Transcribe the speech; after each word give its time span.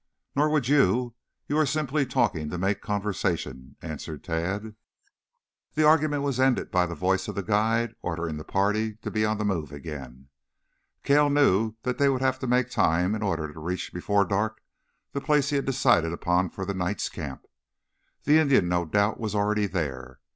"Nor 0.35 0.49
would 0.49 0.67
you. 0.67 1.13
You 1.47 1.59
are 1.59 1.65
simply 1.67 2.07
talking 2.07 2.49
to 2.49 2.57
make 2.57 2.81
conversation," 2.81 3.75
answered 3.83 4.23
Tad. 4.23 4.73
The 5.75 5.83
argument 5.85 6.23
was 6.23 6.39
ended 6.39 6.71
by 6.71 6.87
the 6.87 6.95
voice 6.95 7.27
of 7.27 7.35
the 7.35 7.43
guide 7.43 7.93
ordering 8.01 8.37
the 8.37 8.43
party 8.43 8.95
to 9.03 9.11
be 9.11 9.23
on 9.25 9.37
the 9.37 9.45
move 9.45 9.71
again. 9.71 10.29
Cale 11.03 11.29
knew 11.29 11.75
that 11.83 11.99
they 11.99 12.09
would 12.09 12.21
have 12.23 12.39
to 12.39 12.47
make 12.47 12.71
time 12.71 13.13
in 13.13 13.21
order 13.21 13.53
to 13.53 13.59
reach 13.59 13.93
before 13.93 14.25
dark 14.25 14.63
the 15.11 15.21
place 15.21 15.51
he 15.51 15.55
had 15.57 15.65
decided 15.65 16.11
upon 16.11 16.49
for 16.49 16.65
the 16.65 16.73
night's 16.73 17.07
camp. 17.07 17.45
The 18.23 18.39
Indian, 18.39 18.67
no 18.67 18.85
doubt, 18.85 19.19
was 19.19 19.35
already 19.35 19.67
there. 19.67 20.17